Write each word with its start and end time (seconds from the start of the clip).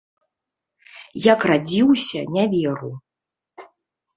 Як 1.33 1.45
радзіўся, 1.51 2.19
не 2.37 2.43
веру. 2.55 2.91